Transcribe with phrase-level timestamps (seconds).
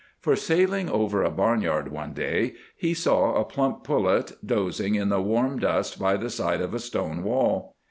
[0.19, 5.21] For, sailing over a barnyard one day, he saw a plump pullet dozing in the
[5.21, 7.75] warm dust by the side of a stone wall.